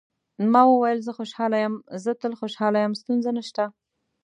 ما 0.53 0.61
وویل: 0.67 0.99
زه 1.05 1.11
خوشاله 1.17 1.57
یم، 1.63 1.75
زه 2.03 2.11
تل 2.21 2.33
خوشاله 2.39 2.79
یم، 2.83 2.93
ستونزه 3.01 3.31
نشته. 3.37 3.63